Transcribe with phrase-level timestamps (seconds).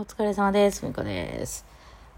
[0.00, 0.86] お疲れ様です。
[0.86, 1.66] みこです。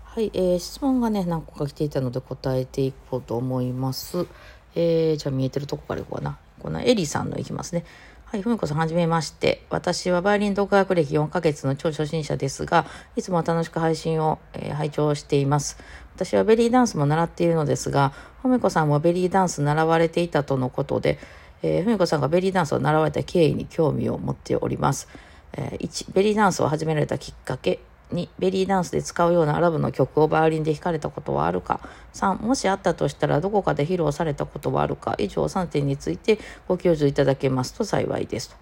[0.04, 4.26] はい、えー、質問がね、何個か来ていたので答えていこうと思います。
[4.74, 6.38] えー、じゃあ見えてるとこからいこうかな。
[6.58, 7.86] このエリさんのいきますね。
[8.26, 9.64] はい、ふみこさん、はじめまして。
[9.70, 12.84] 私はバイオリン独学歴4ヶ月の超初心者ですが、
[13.16, 15.78] いつも楽しく配信を、えー、拝聴しています。
[16.16, 18.12] 私はベリーダンスも習っているのですが、
[18.42, 21.18] ふみこさんもベリーダンス習われていたとのことで、
[21.62, 25.08] えー、ふみこさんがベリーダンスを習われた経緯に興味を持っております。
[25.52, 27.80] え、1、ベリーダンスを始められたきっかけ。
[28.12, 31.80] 2、ベリーダンスで使うようなアラブの曲をバイオリンで弾かれたことはあるか。
[32.14, 35.14] 3、もしあったとしたらどこかで披露されたことはあるか。
[35.18, 38.56] 以上3点についてご教授いただけますと幸いですと。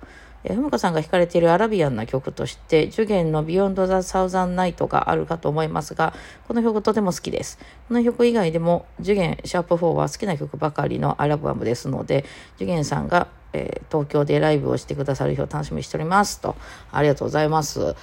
[0.44, 6.14] えー、ふむかさんが弾かれているアラビアンな曲として、ジュゲンのビヨンド・ザ・サウザン・ナイトがあるかと思いますが、
[6.46, 7.58] この曲とても好きです。
[7.88, 12.24] この曲以外でも、ジュゲン・シャープ4は好きな曲ばかりのアルバムですので、
[12.58, 16.56] ジュゲンさんがえー、東京でライブをしてくださる日を楽しみにしておりますと。
[16.92, 17.94] ありがとうございます。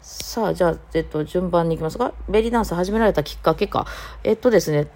[0.00, 3.86] さあ、じゃあ、えっと、順番に行きますが、ベリーダンス始められたきっかけか。
[4.22, 4.88] えっとですね、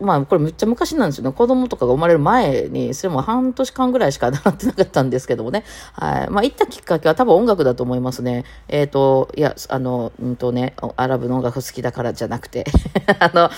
[0.00, 1.32] まあ、これめっちゃ昔なんですよね。
[1.32, 5.64] 子供とかが生まれる前に、それも半年間ぐらいしか習ってなかったんですけどもね。
[5.92, 6.30] はい。
[6.30, 8.44] まあ、行ったきっかけは多分音楽だと思いますね。
[8.68, 12.66] えっ、ー、と、いや、あの、うんとね、アラブの音楽好きだからじゃなくて、
[13.20, 13.50] あの、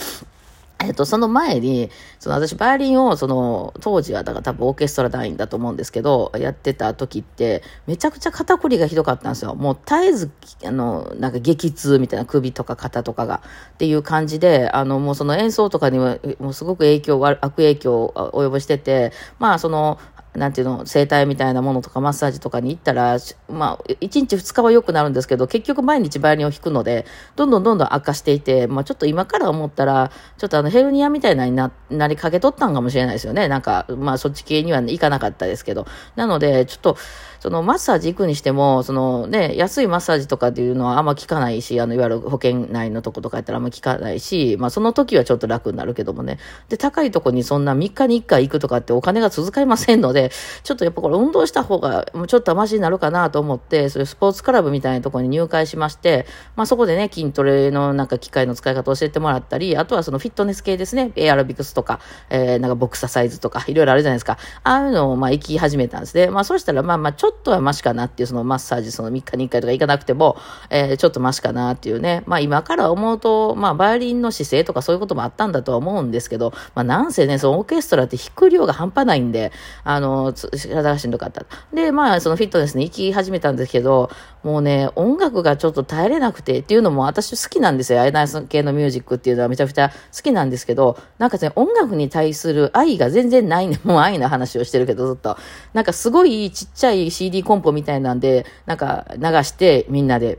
[0.81, 1.91] えっと、その前に、
[2.21, 9.57] その私、バイオリンを、その、当時は、だから多分オーケストラ団員だと思うんですけど、やってた時って、めちゃくちゃ肩こりがひどかったんですよ。
[9.57, 10.31] もう絶えず、
[10.65, 13.43] あの、なんか激痛みたいな首とか肩とかが、
[13.75, 19.99] っていう感じで、あの、もうその演奏とかには、もうすごく影響、悪影響を及ぼしてて、まあ、その、
[20.39, 27.05] なんていうの、整体みたいなものとかマッサージとかに行ったら、まあ、1日2日は良くなるんですけど、結局毎日バイオリンを弾くので、
[27.37, 33.49] どんどんどんどん悪化していて、まあちょっと今から思ったら、ちょっとあのヘルニアみたいなにななりかけとったんかもしれないですよね。
[33.49, 35.87] なんか、まあそっち系には行かなかったですけど。
[36.17, 36.97] なので、ちょっと、
[37.41, 46.39] そのマッサージ行くにしても、そのね、安いマッサージとかっていうのはあんま効かないし、あの、いわゆる保険内のとことかやったらあんま効かないし、まあその時はちょっと楽になるけどもね。
[46.69, 50.28] で、高いとこにそんな3日に1回行くとかってお金が続かいませんので、
[50.63, 62.01] ちょっとやっぱこれ運動した方がもうちょっとマシになるかなと思って、そういうスポーツクラブみたいなところに入会しまして、まあそこでね、筋トレのなんか機械の使い方を教えてもらったり、あとはそのフィットネス系ですね、エアロビクスとか、
[62.31, 64.39] えー、なんかボクササイズとか、いろいろあるじゃないですか。
[64.65, 66.29] ああいうのをまあ行き始めたんですね。
[66.29, 70.37] まあそうしたらまあまあちょっとはマシかなっていうそのマッサージその3日に1回とか行かなくても、
[70.71, 72.23] えー、ちょっとマシかなっていうね。
[72.27, 79.53] まあ今から思うと、まあバイオリンの姿勢とかそういうこともあったんだとは思うんですけど、まあなんせね、そのオーケストラって弾く量が半端ないんで、
[79.85, 81.45] あの、体がしんどかった。
[81.73, 84.11] で、まあそのフィットネスに行き始めたんですけど、
[84.43, 88.01] もうね、音楽がちょっと耐えれなくてっていうのも私好きなんですよ。
[88.01, 93.81] アイナイス系のミュージックっていうのはめちゃくちゃ好きなんですけど、なんかね、音楽に対する愛が全然ないね。
[93.85, 95.37] もう愛の話をしてるけどずっと。
[95.75, 100.39] なんかすごいちっちゃい CD コンポみたいなんで、なんか流してみんなで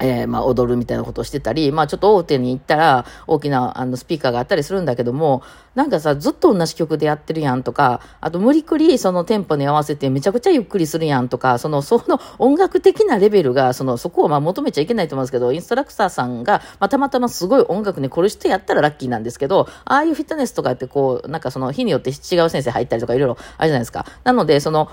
[0.00, 5.42] えー、まあ、踊るみたいなことをしてたり、まあ、ちょっと大手に行ったら、大きな、あの、スピーカーがあったりするんだけども、
[5.74, 24.06] なんかさ、ずっと同じ曲でやってるやんとか、あと、無理くり、そのテンポに合わせてめちゃくちゃゆっくりするやんとか、その、その音楽的なレベルが、その、そこをまあ、求めちゃいけないと思うんですけど、インストラクターさんが、まあ、たまたますごい音楽に凝るしてやったらラッキーなんですけど、ああいうフィットネスとかってこう、なんかその、日によって違う先生入ったりとかいろいろあるじゃないですか。
[24.24, 24.88] なので、その、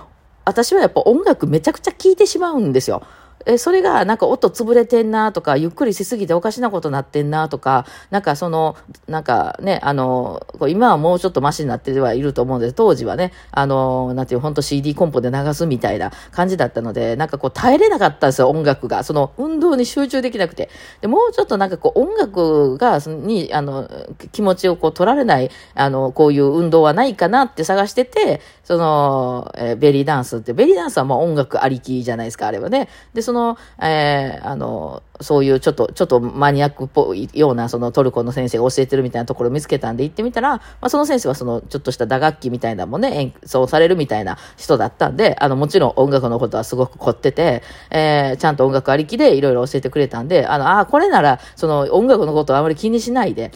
[0.45, 3.03] 私はやっぱ音楽めちゃくちゃ聴いてしまうんですよ。
[3.47, 8.75] えそれがなんか音潰れてんなとか、ゆっくりしすぎておかしなことなってんなとか、なんかその、
[9.07, 19.05] なんかね、あの、今はもうちょっとマシになってはいると思うんです当時はね、あの、なんていう、本当 CD コンポで流すみたいな感じだったので、なんかこう耐えれなかったんですよ、音楽が。
[19.05, 20.69] その運動に集中できなくて。
[20.99, 23.89] で、もうちょっとなんかこう音楽が、に、あの、
[24.33, 32.89] 気持ちをこう取られない、あの、こういう運動はないかなって探してて、その、え、ベリーダンスって、ベリーダンスはまあ音楽ありきじゃないですか、あれはね。
[33.13, 53.51] で、その、のえー、あの、そういうちょっと、ちょっとマニアックっぽいような、そのトルコの先生が教えてるみたいなところを見つけたんで行ってみたら、まあ、その先生はその、ちょっとした打楽器みたいなのもね、演奏されるみたいな人だったんで、あの、もちろん音楽のことはすごく凝ってて、えー、ちゃんと音楽ありきでいろいろ教えてくれたんで、あの、ああ、これなら、その音楽のことはあまり気にしないで、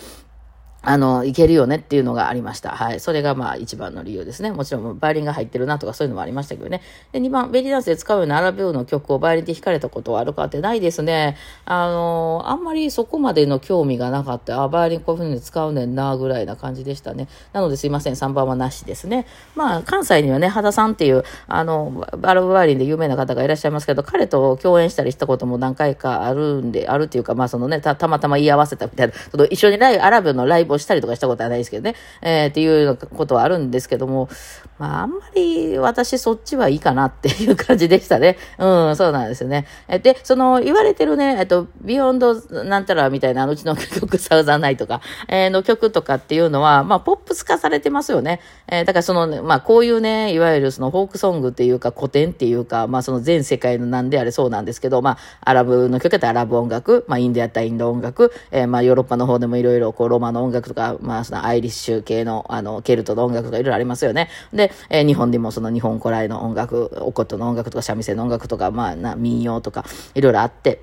[0.84, 2.72] あの、いけるよねっていうのがありました。
[2.72, 3.00] はい。
[3.00, 4.52] それがまあ一番の理由ですね。
[4.52, 6.82] もちろんバイオリンが入ってるなとかそういうのもありましたけどね。
[7.12, 11.38] で、2番、ベリーダンスで使うようなアラビューの曲をバイオリンで弾かれたことはあるかってないですね。
[11.66, 14.64] あの、あんまりそこまでの興味がなかった。
[14.64, 17.28] あ、バイオリンこういう風に使うねんな、ぐらいな感じでしたね。
[17.54, 18.14] なのですいません。
[18.14, 19.28] 3番はなしですね。
[19.56, 34.30] まあ、関西にはね、羽田さんっていう、あの、バルブバイオリンで有名な方がいらっしゃいますけど、彼と共演したりしたことも何回かあるんで、あるっていうか、まあそのね、た、たまたま言い合わせたみたいな、その一緒にライブ、アラブのライブプをしたりとかしたことはないですけどね、えー、っていうことはあるんですけども、
[34.80, 38.38] まあ、あんまり私そっちはいいかなっていう感じでしたね。
[38.58, 39.68] うん、そうなんですよね。
[39.88, 48.40] えで、その、言われてるね、えっと、ビヨンドなんたらみたいな、うちの曲、サウザンナイトか、えー、の曲とかっていうのは、まあ、ポップス化されてますよね。
[48.68, 64.30] えー、だからその、まあ、こういうね、いわゆるそのフォークソングっていうか古典っていうか、まあ、その全世界のなんであれそうなんですけど、まあ、アラブの曲やったらアラブ音楽、まあ、インドやったらインド音楽、えー、まあ、ヨーロッパの方でもいろいろ、こう、ロマの音楽とか、まあ、そのアイリッシュ系の、あの、ケルトの音楽とかいろいろありますよね。
[64.54, 69.86] で、えー、日本でもその日本古来の音楽、おことの音楽とか三味線の音楽とか、まあ、な民謡とか、
[70.16, 70.82] いろいろあって、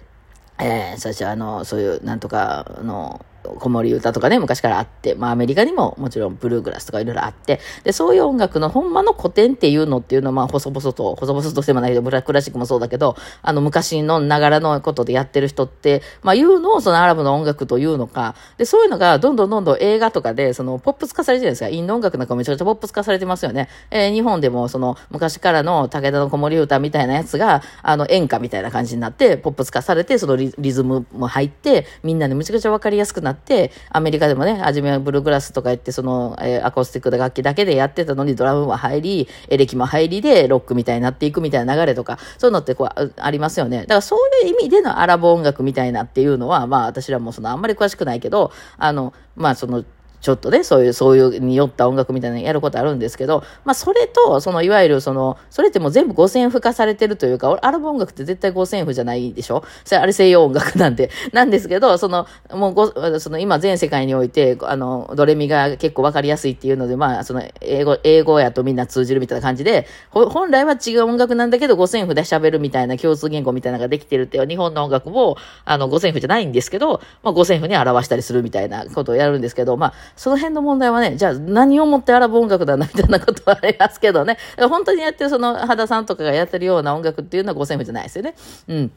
[0.61, 3.25] えー、そしてあの、そういう、なんとかの、
[3.59, 23.69] 子守歌とかね、昔からあって、まあアメリカにももちろんブルーグラスとかいろいろあって、で、そういう音楽のほんまの古典っていうのっていうのは、まあ細々と、細々としてもないけど、ブラクラシックもそうだけど、あの昔のながらのことでやってる人って、まあ言うのをそのアラブの音楽というのか、で、そういうのがどんどんどんどん映画とかで、そのポップス化されてるんですか、インド音楽なんかめちゃくちゃポップス化されてますよね。
[23.91, 33.38] えー、日本でもその昔からの武田の子守歌みたいなやつが、あの演歌みたいな感じになって、ポップス化されて、そのリズムも入って、みんなでめちゃくちゃわかりやすくなって、
[33.91, 43.81] アメリカでもね、初めはブルーグラスとか言って、その、えー、アコースティック楽器だけでやってたのにドラムも入り、エレキも入りでロックみたいになっていくみたいな流れとか、そういうのってこう、ありますよね。
[43.81, 49.85] だからそういう意味でのアラブ音楽みたいなっていうのは、まあ私らもそのあんまり詳しくないけど、あの、まあその、
[50.21, 59.63] ちょっとね、そういう、そういうによった音楽みたいなのやることあるんですけど、まあ、それと、その、いわゆる、その、それってもう全部五線譜化されてるというか、アルバム音楽って絶対五線譜じゃないでしょ？
[59.85, 61.11] それ、あれ西洋音楽なんで。
[61.33, 84.39] なんですけど、その、もうご、その、今全世界において、あの、ドレミが結構わかりやすいっていうので、まあ、その、英語、英語やとみんな通じるみたいな感じで、本来は違う音楽なんだけど、五線譜で喋るみたいな共通言語みたいなのができてるっていう、日本の音楽も、あの、五線譜じゃないんですけど、まあ、五線譜に表したりするみたいなことをやるんですけど、まあ、その辺の問題はね、じゃあ何をもってアラブ音楽だな、みたいなことはありますけどね。
[84.69, 88.35] 本当にやってるその、肌さんとかがやってるような音楽っていうのは5000じゃないですよね。
[88.69, 88.93] うん。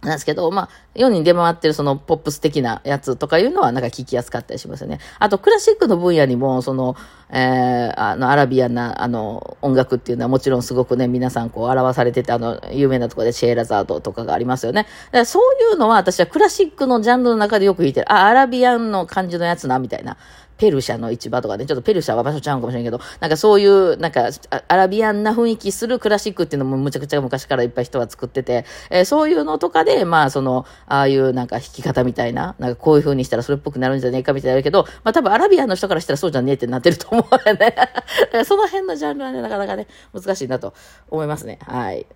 [0.00, 5.00] なんですけど、まあ、世に出回ってるそのポップス的なやつとかいうのはなんか聞きやすかったりしますよね。
[5.18, 6.94] あと、クラシックの分野にも、その、
[7.30, 14.86] えー、あの、アラビアンな、あの、音楽っていうのはもちろんすごくね、皆さんこう表されてて、あの、有名なところでシェーラザードとかがありますよね。
[15.24, 18.12] そういうのは私はクラシックのジャンルの中でよく弾いてる。
[18.12, 20.16] あ、アラビアンの感じのやつな、みたいな。
[20.58, 24.28] ペルシャの市場とかね、ちょっとペルシャは場所ちゃうかもしれんけど、なんかそういう、なんか、
[24.68, 37.74] アラビアンな雰囲気するクラシックっていうのもむちゃくちゃ昔からいっぱい人は作ってて、えー、そういうのとかで、まあ、その、ああいうなんか弾き方みたいな、なんかこういう風にしたらそれっぽくなるんじゃねえかみたいなるけど、まあ多分アラビアンの人からしたらそうじゃねえってなってると思うよね。
[38.44, 40.74] その辺のジャンルはね、なかなかね、難しいなと
[41.10, 41.58] 思いますね。
[41.66, 42.06] はい。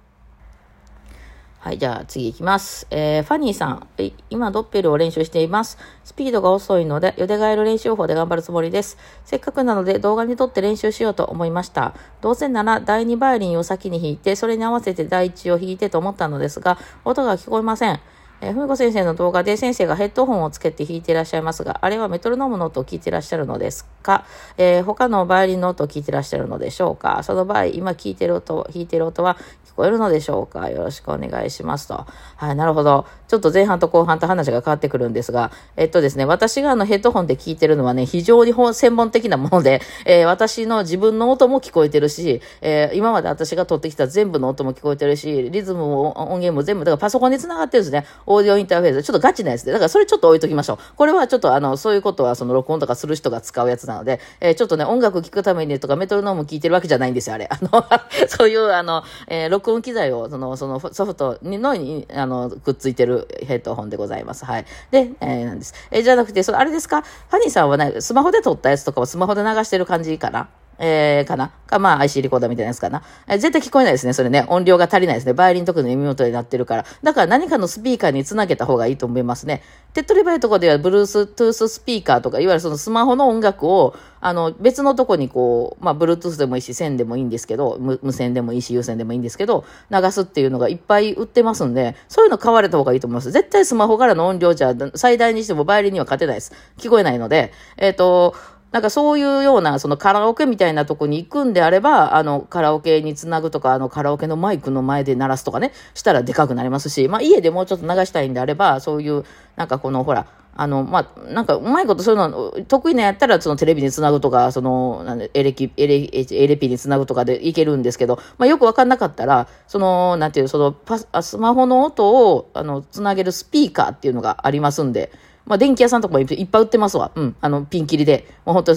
[1.62, 2.88] はい、じゃあ次行きます。
[2.90, 3.86] えー、ファニーさん。
[4.30, 5.78] 今、ドッペルを練習しています。
[6.02, 8.98] スピードが遅いので、ヨデガエル練習法で頑張るつもりです。
[9.24, 11.94] せっかくなので動画に撮って練習しようと思いました。
[12.20, 18.00] どうせなら第2バイオリンを先に弾いて、それに合わせて第1を弾いてと思ったのですが、音が聞こえません。
[18.44, 24.26] えー、ふみこ先生の動画で先生がヘッドホンをつけて弾いていらっしゃいますが、あれはメトロノームの音を聞いていらっしゃるのですか、
[24.58, 27.22] えー、他のバイオリンの音を聞いていらっしゃるのでしょうか？
[27.22, 29.38] その場合、今聞いてる音、弾いてる音は
[29.72, 30.68] 聞こえるのでしょうか？
[30.68, 32.06] よろしくお願いしますと。
[32.36, 33.06] はい、なるほど。
[33.26, 48.04] ちょっと前半と後半と話が変わってくるんですが、えっとですね、私があのヘッドホンで聞いてるのはね、非常に専門的なもので、 えー、私の自分の音も聞こえてるし、えー、今まで私が撮ってきた全部の音も聞こえてるし、リズムも音源も全部、だからパソコンに繋がってるんですね。
[48.26, 49.02] オーディオインターフェース。
[49.02, 49.72] ちょっとガチなやつで。
[49.72, 50.78] だからそれちょっと置いときましょう。
[50.96, 57.48] これはちょっとあの、そういうことはその録音とかする人が使うやつなので、えー、ちょっとね、音楽聴くためにとかメトロノーム聞いてるわけじゃないんですよ、あれ。
[57.50, 57.84] あの、
[58.28, 64.44] そういうあの、えー、録音機材を、その、そのソフトにのに、あの、くっついてるヘッドホンでございます。
[64.44, 64.66] はい。
[64.90, 65.72] で、えー、なんです。
[65.90, 67.02] えー、じゃなくて、それ、あれですか？
[67.02, 70.48] ファニーさんはね、スマホで撮ったやつとかをスマホで流してる感じかな？
[70.78, 71.52] えー、かな？
[71.66, 73.02] か、まあ、IC リコーダーみたいなやつかな？
[73.26, 74.12] えー、絶対聞こえないですね。
[74.12, 74.44] それね。
[74.48, 75.32] 音量が足りないですね。
[75.32, 76.84] バイオリンとかの耳元になってるから。
[77.02, 79.62] だから何かのスピーカーにつなげた方がいいと思いますね。
[79.92, 93.30] 手っ取り早いところでは、ブルーストゥーススピーカーとか、いわゆるそのスマホの音楽を、あの、別のとこにこう、まあ、ブルートゥースでもいいし、線でもいいんですけど、無線でもいいし、有線でもいいんですけど、流すっていうのがいっぱい売ってますんで、そういうの買われた方がいいと思います。
[93.32, 96.52] 絶対スマホからの音量じゃ、最大にしてもバイオリンには勝てないです。
[96.78, 98.34] 聞こえないので、えっ、ー、と、
[98.72, 109.24] なんかそういうような、そのカラオケみたいなとこに行くんであれば、あの、カラオケにつなぐとか、あの、カラオケのマイクの前で鳴らすとかね、したらでかくなりますし、まあ家でもうちょっと流したいんであれば、そういう、
[109.56, 125.10] なんかこの、ほら、あの、まあ、なんか、うまいことそういうの、得意なやったら、そのテレビにつなぐとか、その、なんで、エレキ、エレ、エレピにつなぐとかでいけるんですけど、まあ、よくわかんなかったら、その、なんていう、その、パス、スマホの音を、あの、つなげるスピーカーっていうのがありますんで、
[125.46, 127.10] まあ、電気屋さんとかもいっぱい売ってますわ。
[127.14, 127.36] うん。
[127.40, 128.26] あの、ピンキリで。
[128.44, 128.72] もう本当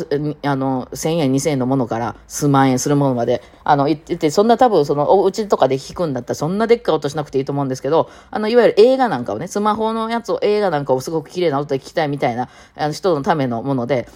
[0.49, 14.07] あの、1000円、2000円のものから数万円するものまで、あの、言ってて、そんな多分、その、お家とかで弾くんだったら、そんなでっかい音しなくていいと思うんですけど、あの、いわゆる映画なんかをね、スマホのやつを、映画なんかをすごく綺麗な音で聞きたいみたいな、あの、人のためのもので、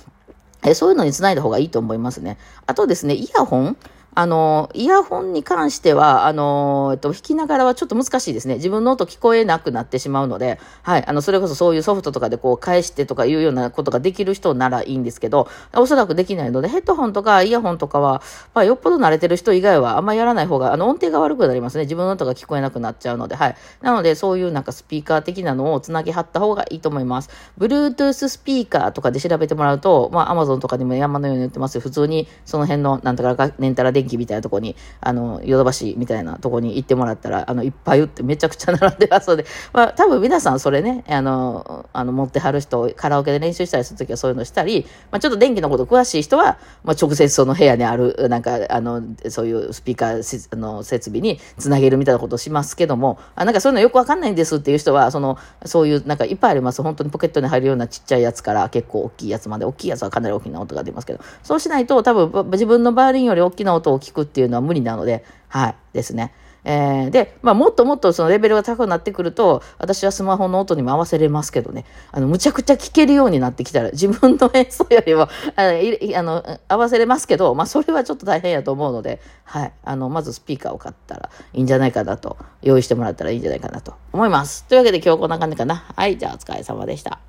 [0.64, 2.38] えそういうのにつないだ方がいいと思いますね。
[2.66, 3.78] あとですね、イヤホン
[4.20, 8.56] あの、イヤホンに関しては、あの、えっと、弾きながらはちょっと難しいですね。
[8.56, 18.22] 自分の音聞こえなくなってしまうので、はい、あの、それこそそういうソフトとかでこう返してとかいうようなことができる人ならいいんですけど、おそらくできないので、ヘッドホンとかイヤホンとかは、
[18.54, 21.86] まあ、よっぽど慣れてる人以外はあんまりやらない方が、あの、音程が悪くなりますね。
[21.86, 23.56] 自分の音が聞こえなくなっちゃうので、はい。
[23.82, 27.30] なので、そういうなんかスピーカー的なのをつなぎ貼った方がいいと思います。
[27.58, 56.82] Bluetooth スピーカーとかで調べてもらうと、まあ、Amazon とかにも山のように売ってます普通にその辺の、なんとか、レンタラ電気みたいなとこに、あの、ヨドバシみたいなとこに行ってもらったら、あの、いっぱい売ってめちゃくちゃ並んでますので、 まあ、多分皆さんそれね、あの、あの、持ってはる人、カラオケで練習したりするときはそういうのしたり、まあ、ちょっと電気のこと詳しい人は、まあ、直接その部屋にある、なんか、あの、そういうスピーカーの設備につなげるみたいなことをしますけども、あなんかそういうのよくわかんないんですっていう人は、その、そういう、なんかいっぱいあります。
[56.82, 66.34] 本当にポケットに入るようなちっちゃいやつから結構大きいやつまで、大きいやつはかなり大きな音が出ますけど、そうしないと多分自分のバイオリンより大きな音を聞くっていうのは無理なので、はい、ですね。
[66.66, 84.66] えー、で、まあ、もっともっとそのレベルが高くなってくると、私はスマホの音にも合わせれますけどね、あの、むちゃくちゃ聴けるようになってきたら、自分の演奏よりも、あの、あの合わせれますけど、まあ、それはちょっと大変やと思うので、はい、あの、まずスピーカーを買ったらいいんじゃないかなと、用意してもらったらいいんじゃないかなと思います。
[84.66, 85.86] というわけで今日こんな感じかな。
[85.96, 87.20] はい、じゃあお疲れ様でした。